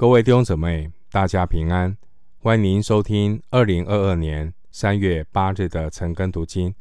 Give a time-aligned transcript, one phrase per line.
[0.00, 1.94] 各位弟兄姊妹，大家平安！
[2.38, 6.74] 欢迎您收听二零二二年三月八日的晨更读经，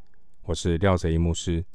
[0.44, 1.66] 我是廖哲一牧师。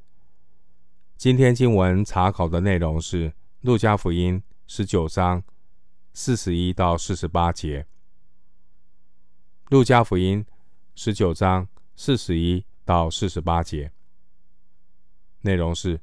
[1.18, 3.28] 今天经文查考的内容是
[3.60, 5.44] 《路加福音》十九章
[6.14, 7.82] 四十一到四十八节，
[9.68, 10.42] 《路加福音》
[10.94, 13.92] 十九章四十一到四十八节，
[15.42, 16.00] 内容是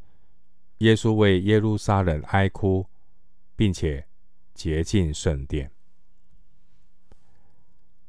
[0.77, 2.85] 耶稣为耶路撒冷哀哭，
[3.55, 4.05] 并且。
[4.62, 5.71] 洁净圣殿。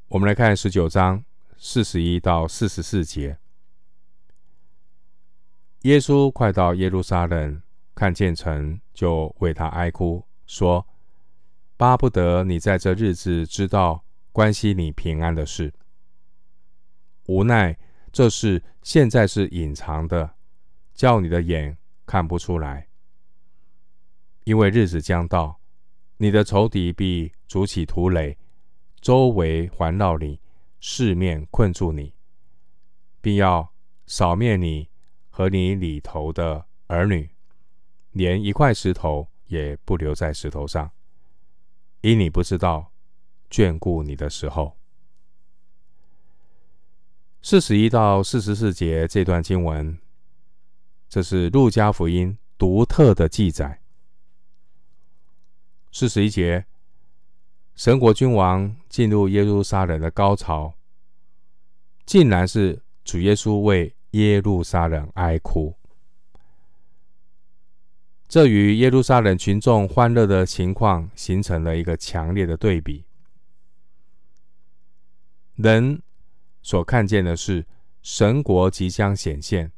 [0.09, 1.25] 我们来看十九章
[1.57, 3.39] 四十一到四十四节。
[5.85, 7.63] 耶稣快到耶路撒冷，
[7.95, 10.87] 看见城，就为他哀哭，说
[11.79, 15.73] ：“巴不得你在这日子知道关系你平安的事。
[17.29, 17.79] 无奈
[18.13, 20.35] 这事现在是隐藏的，
[20.93, 22.89] 叫你的眼看不出来，
[24.45, 25.59] 因为日子将到。”
[26.23, 28.39] 你的仇敌必筑起土垒，
[29.01, 30.39] 周围环绕你，
[30.81, 32.15] 四面困住你，
[33.21, 33.73] 并要
[34.07, 34.89] 扫灭你
[35.31, 37.29] 和你里头的儿女，
[38.13, 40.89] 连一块石头也不留在石头上，
[42.03, 42.93] 因你不知道
[43.51, 44.79] 眷顾你的时候。
[47.43, 49.99] 四十一到四十四节这段经文，
[51.09, 53.82] 这是路加福音独特的记载。
[55.95, 56.65] 四十一节，
[57.75, 60.73] 神国君王进入耶路撒冷的高潮，
[62.07, 65.77] 竟然是主耶稣为耶路撒冷哀哭。
[68.27, 73.05] 这与耶路撒冷群众欢乐的情况形成了一个强烈的对比。
[75.57, 76.01] 人
[76.63, 77.67] 所看见的是
[78.01, 79.71] 神国即将显现，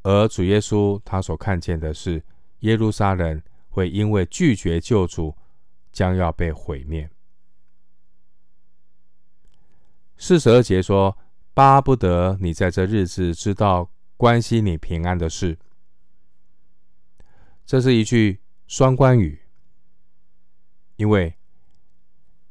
[0.00, 2.24] 而主耶稣他所看见的是
[2.60, 3.42] 耶路撒冷。
[3.72, 5.34] 会因为拒绝救主，
[5.90, 7.10] 将要被毁灭。
[10.18, 11.16] 四十二节说
[11.54, 15.58] ：“巴不得你在这日子知道关心你平安的事。”
[17.64, 19.40] 这是一句双关语，
[20.96, 21.34] 因为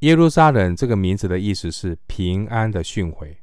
[0.00, 3.36] 耶路撒冷这个名字的意思是平安的训诲，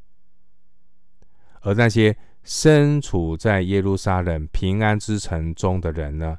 [1.61, 6.37] 而那些身处在耶路撒冷平安之城中的人呢，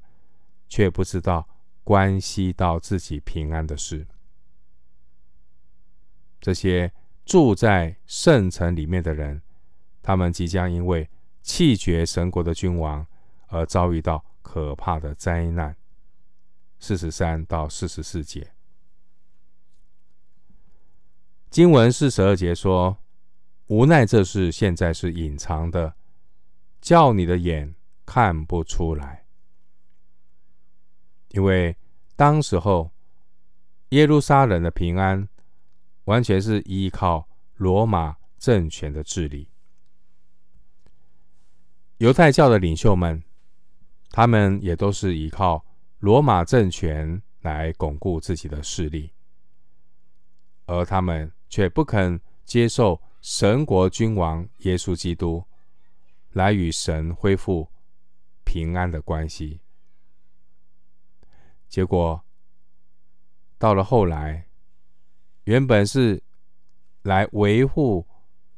[0.70, 1.46] 却不知道
[1.84, 4.06] 关系到自己平安的事。
[6.40, 6.90] 这些
[7.26, 9.42] 住在圣城里面的人，
[10.00, 11.10] 他们即将因为
[11.42, 13.06] 气绝神国的君王
[13.48, 15.76] 而遭遇到可怕的灾难。
[16.78, 18.52] 四十三到四十四节，
[21.50, 22.96] 经文四十二节说
[23.66, 25.94] ：“无奈这事现在是隐藏的，
[26.80, 27.74] 叫你的眼
[28.06, 29.19] 看不出来。”
[31.30, 31.76] 因为
[32.16, 32.90] 当时候
[33.90, 35.28] 耶路撒冷的平安，
[36.04, 39.48] 完全是依靠罗马政权的治理。
[41.98, 43.22] 犹太教的领袖们，
[44.10, 45.64] 他们也都是依靠
[45.98, 49.12] 罗马政权来巩固自己的势力，
[50.66, 55.44] 而他们却不肯接受神国君王耶稣基督
[56.32, 57.68] 来与神恢复
[58.44, 59.60] 平安的关系。
[61.70, 62.22] 结果
[63.56, 64.48] 到了后来，
[65.44, 66.20] 原本是
[67.02, 68.04] 来维护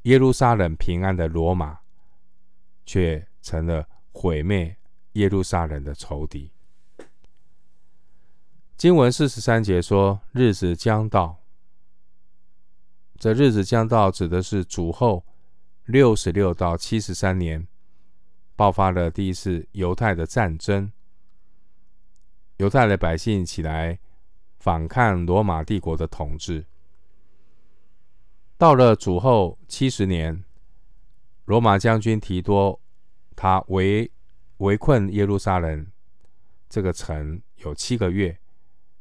[0.02, 1.78] 耶路撒冷平安的罗马，
[2.86, 4.74] 却成了毁灭
[5.12, 6.50] 耶路撒冷的仇敌。
[8.78, 11.38] 经文四十三节说：“日子将到。”
[13.20, 15.24] 这日子将到，指的是主后
[15.84, 17.68] 六十六到七十三年
[18.56, 20.90] 爆发了第一次犹太的战争。
[22.62, 23.98] 犹太的百姓起来
[24.60, 26.64] 反抗罗马帝国的统治。
[28.56, 30.44] 到了主后七十年，
[31.46, 32.80] 罗马将军提多
[33.34, 34.08] 他围
[34.58, 35.84] 围困耶路撒冷
[36.68, 38.38] 这个城有七个月，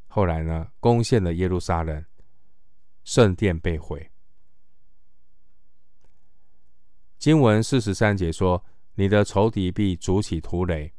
[0.07, 2.03] 后来呢，攻陷了耶路撒冷，
[3.03, 4.09] 圣殿被毁。
[7.19, 8.65] 经文四十三节说
[8.95, 10.91] ：“你的仇敌必筑起土垒，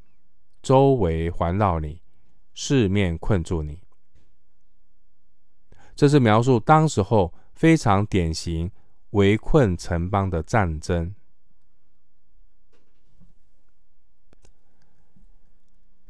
[0.62, 2.00] 周围环绕你。”
[2.54, 3.80] 四面困住你，
[5.94, 8.70] 这是描述当时候非常典型
[9.10, 11.14] 围困城邦的战争。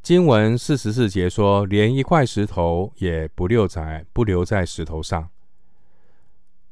[0.03, 5.31] 经文四十四节说：“连一块石头也不留在不留在石头上。”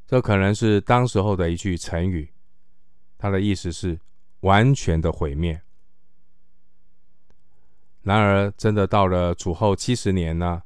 [0.04, 2.32] 这可能是当时候的一句成语，
[3.16, 4.00] 它的意思是
[4.40, 5.62] 完全的毁灭。
[8.02, 10.62] 然而，真的到了主后七十年呢，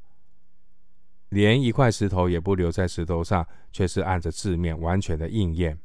[1.30, 5.80] 连一块石头也不留在石头上，却是按着字面完全的应验。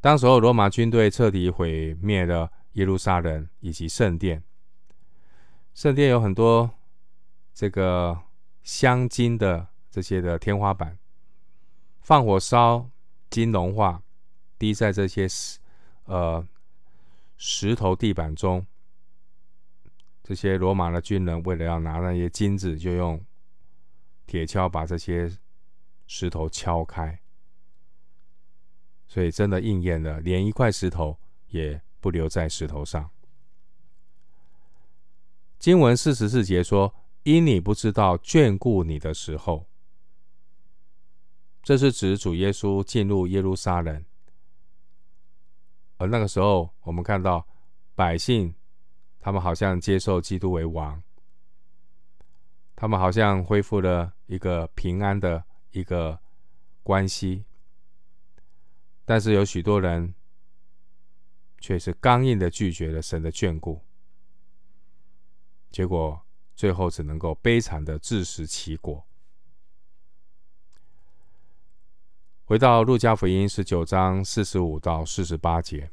[0.00, 4.42] 当时候，罗马军队彻底毁灭了耶路撒冷以及圣殿。
[5.72, 6.68] 圣殿有很多
[7.54, 8.18] 这个
[8.64, 10.98] 镶金的这些的天花板，
[12.00, 12.90] 放火烧，
[13.30, 14.02] 金融化，
[14.58, 15.60] 滴在这些石
[16.06, 16.44] 呃
[17.36, 18.66] 石头地板中。
[20.28, 23.24] 这些罗马的军人为了要拿那些金子，就用
[24.26, 25.34] 铁锹把这些
[26.06, 27.18] 石头敲开。
[29.06, 33.08] 所以真的应验了，连一块石头也不留在石头上。
[35.58, 36.94] 经文四十四节说
[37.24, 39.64] ：“因你不知道眷顾你的时候。”
[41.64, 44.04] 这是指主耶稣进入耶路撒冷，
[45.96, 47.48] 而那个时候，我们看到
[47.94, 48.54] 百姓，
[49.20, 51.02] 他们好像接受基督为王，
[52.76, 56.18] 他们好像恢复了一个平安的一个
[56.82, 57.44] 关系。
[59.04, 60.14] 但是有许多人
[61.58, 63.82] 却是刚硬的拒绝了神的眷顾，
[65.70, 66.20] 结果
[66.54, 69.04] 最后只能够悲惨的自食其果。
[72.44, 75.90] 回到路加福音十九章四十五到四十八节，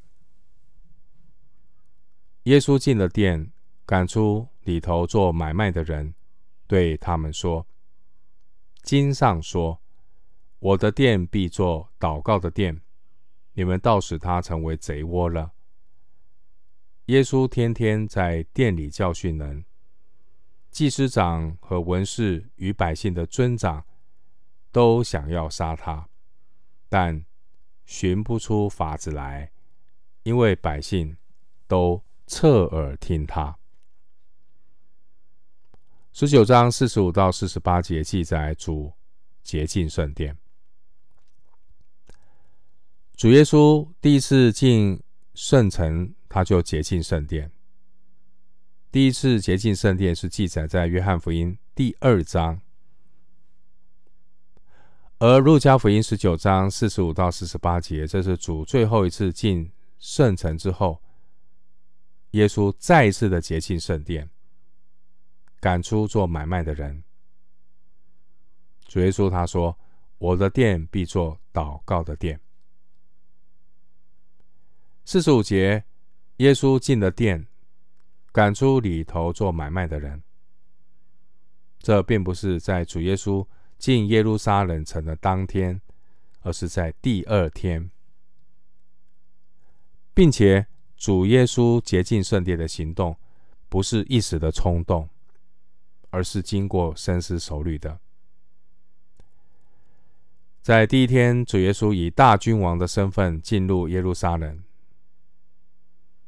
[2.46, 3.52] 耶稣进了店，
[3.86, 6.14] 赶出里头做买卖的人，
[6.68, 7.66] 对他们说
[8.84, 9.82] ：“经上说，
[10.60, 12.82] 我的店必做祷告的店。”
[13.58, 15.54] 你们倒使他成为贼窝了。
[17.06, 19.64] 耶稣天天在店里教训人，
[20.70, 23.86] 祭司长和文士与百姓的尊长
[24.74, 26.10] 都想要杀他，
[26.90, 27.26] 但
[27.86, 29.52] 寻不出法子来，
[30.24, 31.16] 因为百姓
[31.66, 33.58] 都侧耳听他。
[36.12, 38.94] 十九章四十五到四十八节记载主
[39.44, 40.38] 洁净圣殿。
[43.16, 45.02] 主耶稣第一次进
[45.34, 47.52] 圣城，他就洁净圣殿。
[48.92, 52.62] 第一次洁净圣殿是记载在约翰福音第二章，
[55.20, 59.70] 而路加福音十九章四十五到四十八节，这是主最后一次进
[60.00, 61.02] 圣城之后，
[62.36, 64.30] 耶稣再一次的洁净圣殿，
[65.62, 67.02] 赶出做买卖的人。
[68.88, 69.78] 主耶稣他说
[70.20, 72.38] ：“我的殿必做祷告的殿。”
[75.06, 75.86] 四十五节，
[76.38, 77.48] 耶稣进了店，
[78.34, 80.22] 赶出里头做买卖的人。
[81.80, 83.48] 这并不是在主耶稣
[83.78, 85.80] 进耶路撒冷城的当天，
[86.42, 87.90] 而是在第二天，
[90.14, 90.68] 并且
[90.98, 93.18] 主耶稣洁净圣殿的行动，
[93.70, 95.10] 不是一时的冲动，
[96.10, 98.00] 而是经过深思熟虑的。
[100.62, 104.64] 在第一天，主耶稣以大君王的身份进入耶路撒冷。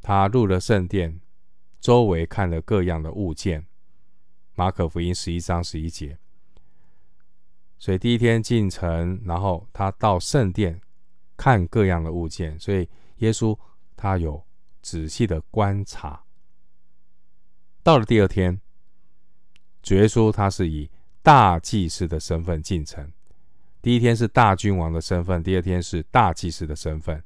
[0.01, 1.19] 他入了圣殿，
[1.79, 3.65] 周围看了各样的物件。
[4.53, 6.17] 马可福音十一章十一节。
[7.79, 10.81] 所以第一天进城，然后他到圣殿
[11.35, 12.59] 看各样的物件。
[12.59, 12.87] 所以
[13.17, 13.57] 耶稣
[13.95, 14.43] 他有
[14.87, 16.23] 仔细的观察。
[17.83, 18.61] 到了第二天，
[19.83, 20.89] 主耶稣他是以
[21.21, 23.11] 大祭司的身份进城。
[23.81, 27.21] 第一天是大君王的身份，第二天是大祭司的身份。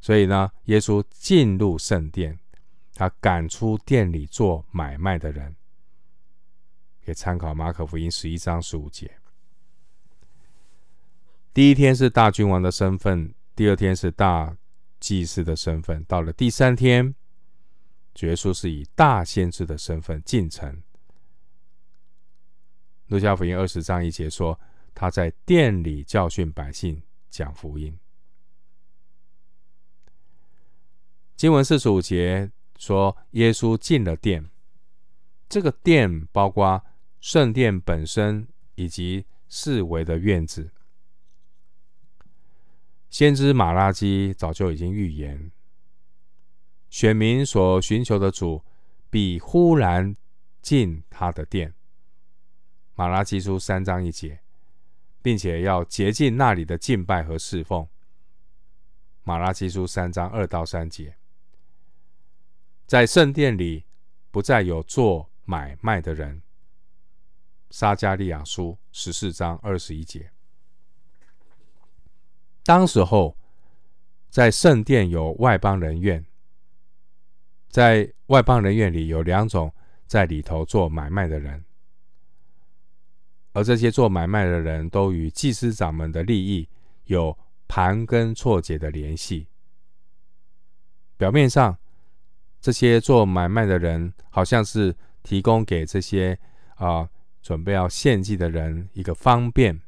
[0.00, 2.38] 所以呢，耶稣进入圣殿，
[2.94, 5.56] 他赶出店里做买卖的人，
[7.04, 9.16] 可以参考马可福音十一章十五节。
[11.52, 14.56] 第一天是大君王的身份，第二天是大
[14.98, 17.14] 祭司的身份，到了第三天，
[18.20, 20.82] 耶稣是以大先知的身份进城。
[23.08, 24.58] 路加福音二十章一节说，
[24.94, 27.96] 他在店里教训百姓，讲福音。
[31.36, 34.48] 经文四十五节说，耶稣进了殿，
[35.48, 36.82] 这个殿包括
[37.20, 40.72] 圣殿本身以及四围的院子。
[43.08, 45.50] 先知马拉基早就已经预言，
[46.90, 48.62] 选民所寻求的主
[49.08, 50.14] 必忽然
[50.60, 51.72] 进他的殿。
[52.94, 54.40] 马拉基书三章一节，
[55.22, 57.86] 并且要洁净那里的敬拜和侍奉。
[59.22, 61.16] 马拉基书三章二到三节。
[62.86, 63.84] 在圣殿里
[64.30, 66.42] 不再有做买卖的人。
[67.70, 70.30] 撒迦利亚书十四章二十一节。
[72.66, 73.36] 当时候，
[74.28, 76.26] 在圣殿有外邦人院，
[77.68, 79.72] 在外邦人院里有两种
[80.08, 81.64] 在里头做买卖的人，
[83.52, 86.68] 而这些做买卖的人都与祭司长们的利益
[87.04, 89.46] 有盘根错节的联系。
[91.16, 91.78] 表面上，
[92.60, 94.92] 这些做买卖的人好像是
[95.22, 96.36] 提供给这些
[96.74, 97.08] 啊、
[97.40, 99.80] 准备要献祭的人一个方便，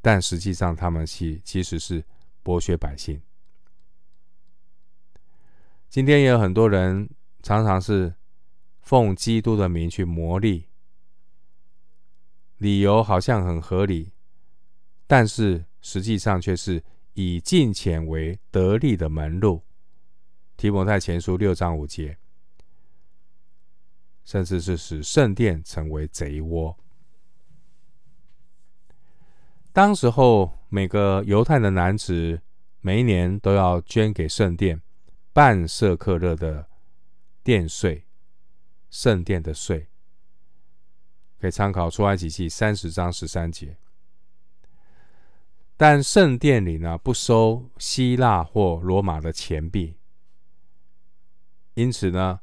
[0.00, 2.04] 但实际上他们其其实是
[2.44, 3.20] 剥削百姓。
[5.88, 7.08] 今天也有很多人
[7.42, 8.14] 常常是
[8.80, 10.66] 奉基督的名去牟利，
[12.58, 14.12] 理由好像很合理，
[15.06, 16.82] 但是实际上却是
[17.14, 19.62] 以进钱为得利的门路。
[20.56, 22.18] 提摩太前书六章五节，
[24.24, 26.76] 甚至是使圣殿成为贼窝。
[29.78, 32.42] 当时候，每个犹太的男子
[32.80, 34.82] 每一年都要捐给圣殿。
[35.32, 36.68] 半舍客勒的
[37.44, 38.04] 殿税，
[38.90, 39.86] 圣殿的税，
[41.40, 43.76] 可以参考出埃及记三十章十三节。
[45.76, 49.94] 但圣殿里呢，不收希腊或罗马的钱币，
[51.74, 52.40] 因此呢，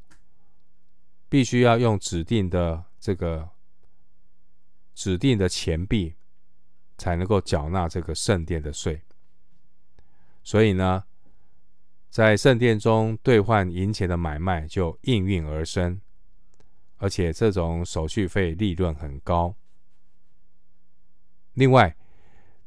[1.28, 3.50] 必须要用指定的这个
[4.94, 6.16] 指定的钱币，
[6.98, 9.02] 才能够缴纳这个圣殿的税。
[10.44, 11.04] 所以呢，
[12.10, 16.00] 在圣殿中兑换银钱的买卖就应运而生，
[16.98, 19.56] 而且这种手续费利润很高。
[21.54, 21.96] 另外，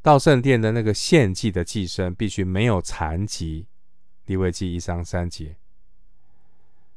[0.03, 3.67] 到圣殿的那个献祭的祭牲必须没有残疾，
[4.27, 5.57] 利未记一章三节。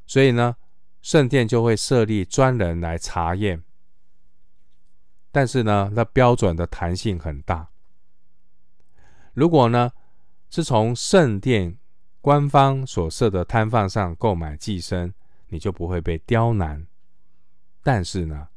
[0.06, 0.56] 所以呢，
[1.02, 3.64] 圣殿就会设立专人来查验，
[5.32, 7.70] 但是呢，那标准的弹性很大。
[9.34, 9.92] 如果呢
[10.50, 11.78] 是从圣殿
[12.20, 15.14] 官方所设的摊贩上购买祭牲，
[15.48, 16.86] 你就不会被刁难。
[17.82, 18.50] 但是呢，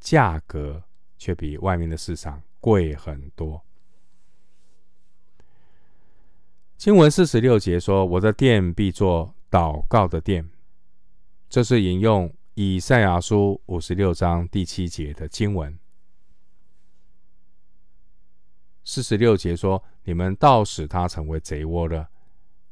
[0.00, 0.82] 价格
[1.16, 3.62] 却比外面的市场贵很多。
[6.76, 10.50] 经文四十六节说：“我的殿必做祷告的殿。”
[11.48, 15.78] 这是引用以赛亚书五十六章第七节的经文。
[18.84, 22.08] 四十六节说：“你们倒使他成为贼窝了。”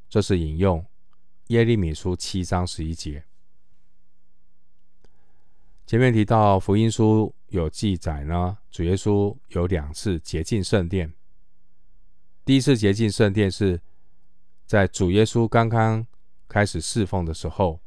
[0.08, 0.84] 这是引用
[1.48, 3.24] 耶利米书七章十一节。
[5.86, 11.14] 前面提到福音书有记载呢，主耶稣有两次洁净圣殿。
[12.44, 13.80] 第一次洁净圣殿是
[14.66, 16.06] 在主耶稣刚刚
[16.48, 17.80] 开始侍奉的时候，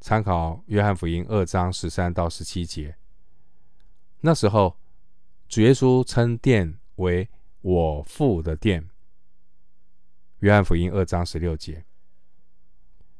[0.00, 2.96] 参考约翰福音二章十三到十七节。
[4.20, 4.76] 那时候
[5.50, 7.28] 主耶稣称殿为
[7.60, 8.88] 我父的殿。
[10.38, 11.84] 约翰福音二章十六节，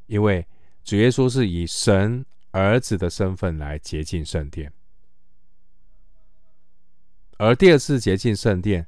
[0.07, 0.47] 因为
[0.85, 4.73] 主耶稣是以神儿子的身份来洁净圣殿，
[7.37, 8.87] 而第二次洁净圣殿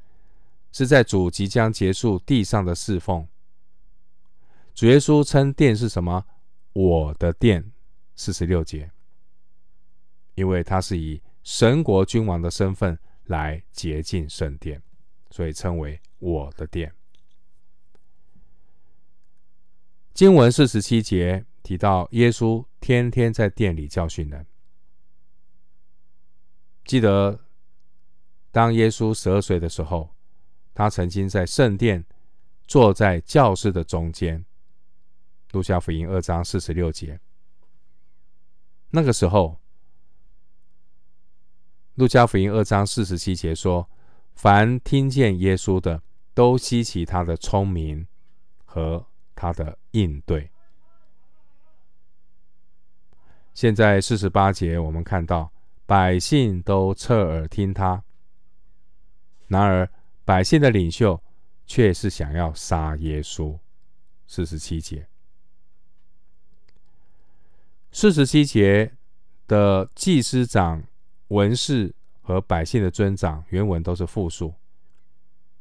[0.71, 3.27] 是在主即将结束地上的侍奉。
[4.73, 6.25] 主耶稣称殿是什么？
[6.75, 7.73] 我的殿，
[8.15, 8.93] 四十六节，
[10.37, 14.83] 因为他是以神国君王的身份来洁净圣殿，
[15.31, 16.95] 所以称为我的殿。
[20.13, 24.47] 经文四十七节提到，耶稣天天在殿里教训人。
[26.85, 27.41] 记得，
[28.51, 30.15] 当耶稣十二岁的时候，
[30.75, 32.05] 他曾经在圣殿
[32.67, 34.45] 坐在教室的中间。
[35.53, 37.21] 路加福音二章四十六节。
[38.91, 39.62] 那个时候，
[41.95, 43.89] 路加福音二章四十七节说
[44.35, 46.03] ：“凡听见耶稣的，
[46.35, 48.07] 都稀奇他的聪明
[48.65, 50.49] 和。”他的应对。
[53.55, 55.51] 现在四十八节，我们看到
[55.85, 58.05] 百姓都侧耳听他，
[59.49, 59.91] 然而
[60.25, 61.21] 百姓的领袖
[61.67, 63.59] 却是想要杀耶稣。
[64.29, 65.09] 四十七节，
[67.91, 68.95] 四十七节
[69.49, 70.85] 的祭司长、
[71.33, 74.55] 文士和百姓的尊长，原文都是复数，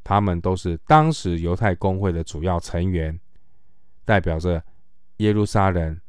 [0.04, 3.20] 他们都是当时犹太公会的主要成员。
[4.04, 4.62] 代表着
[5.18, 6.02] 耶路撒冷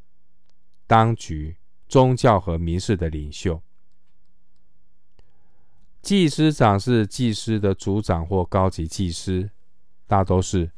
[0.89, 3.63] 当局、宗教和民事的领袖。
[6.01, 9.51] 祭司长是祭司的组长或高级祭司，
[10.09, 10.73] 大都是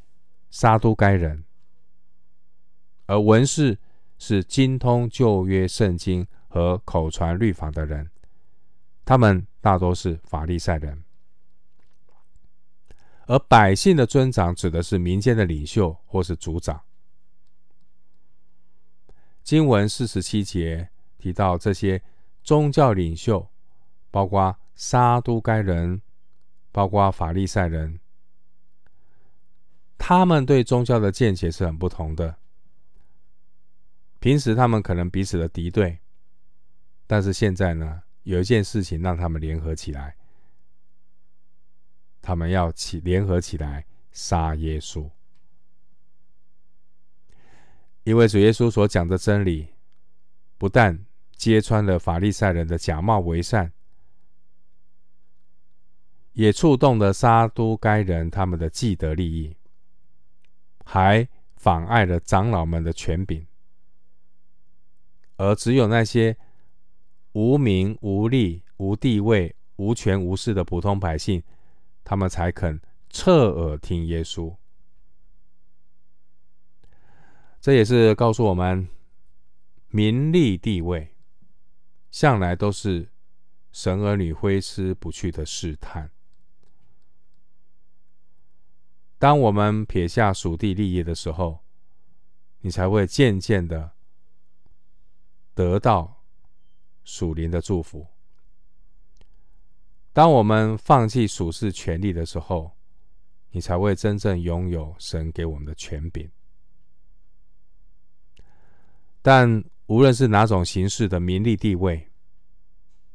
[0.50, 1.44] 撒都该人；
[3.06, 3.78] 而文士
[4.18, 8.10] 是精通旧约圣经和口传律法的人，
[9.04, 11.04] 他们大多是法利赛人。
[13.26, 16.82] 而百姓的尊长指的是民间的领袖或是族长。
[19.42, 22.02] 经文四十七节提到这些
[22.42, 23.50] 宗教领袖，
[24.10, 26.02] 包括撒都该人，
[26.70, 27.98] 包括法利赛人，
[29.96, 32.36] 他们对宗教的见解是很不同的。
[34.18, 35.98] 平时他们可能彼此的敌对，
[37.06, 40.16] 但是现在呢，有一件事情让他们联合起来，
[42.20, 45.08] 他们要起联合起来杀耶稣，
[48.02, 49.68] 因为主耶稣所讲的真理，
[50.58, 51.04] 不但
[51.36, 53.72] 揭穿了法利赛人的假冒为善，
[56.32, 59.56] 也触动了撒都该人他们的既得利益，
[60.84, 63.46] 还妨碍了长老们的权柄。
[65.36, 66.36] 而只有那些
[67.34, 71.42] 无名无利、无地位、无权无势的普通百姓，
[72.02, 74.56] 他们才肯侧耳听耶稣。
[77.60, 78.88] 这也是告诉我们，
[79.88, 81.14] 名利地位
[82.10, 83.08] 向来都是
[83.72, 86.10] 神儿女挥之不去的试探。
[89.18, 91.60] 当我们撇下属地利益的时候，
[92.60, 93.92] 你才会渐渐的。
[95.54, 96.23] 得到
[97.04, 98.06] 属灵的祝福。
[100.12, 102.72] 当我们放弃属世权力的时候，
[103.50, 106.30] 你才会真正拥有神给我们的权柄。
[109.22, 112.10] 但无论是哪种形式的名利地位，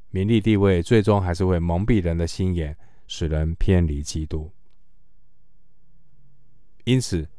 [0.09, 2.77] 名利地位最终还是会蒙蔽人的心眼，
[3.07, 4.51] 使人偏离基督。
[6.83, 7.29] 因此，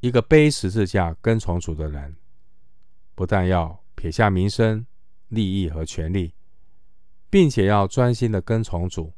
[0.00, 2.16] 一个背十字架跟从主的人，
[3.14, 4.84] 不但要撇下名声、
[5.28, 6.32] 利益和权利，
[7.28, 9.12] 并且要专心的跟从主，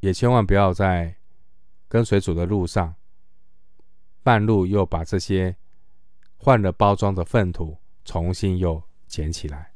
[0.00, 1.16] 也千万不要在
[1.88, 2.94] 跟随主的路上，
[4.22, 5.56] 半路又把这些
[6.36, 9.72] 换了包装的粪土重新又捡起来。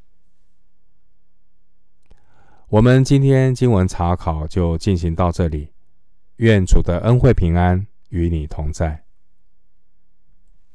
[2.68, 5.72] 我们今天经文查考就进行到这里，
[6.36, 9.04] 愿主的恩惠平安与你同在。